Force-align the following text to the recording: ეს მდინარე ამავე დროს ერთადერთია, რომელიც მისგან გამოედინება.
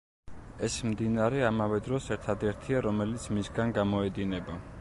ეს 0.67 0.77
მდინარე 0.93 1.43
ამავე 1.51 1.79
დროს 1.89 2.09
ერთადერთია, 2.17 2.83
რომელიც 2.89 3.31
მისგან 3.39 3.79
გამოედინება. 3.81 4.61